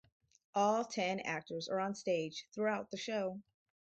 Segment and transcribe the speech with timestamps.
[0.55, 3.39] All ten actors are on stage throughout the show.